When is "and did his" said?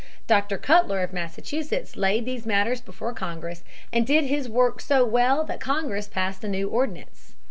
3.93-4.49